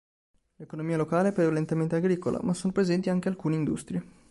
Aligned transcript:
L'economia 0.55 0.97
locale 0.97 1.29
è 1.29 1.31
prevalentemente 1.31 1.95
agricola, 1.95 2.39
ma 2.41 2.55
sono 2.55 2.73
presenti 2.73 3.11
anche 3.11 3.29
alcune 3.29 3.53
industrie. 3.53 4.03